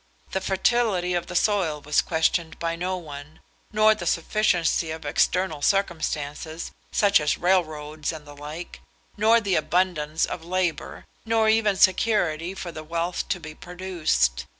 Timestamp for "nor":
3.71-3.93, 9.15-9.39, 11.23-11.49